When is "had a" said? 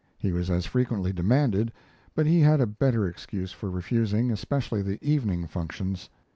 2.39-2.65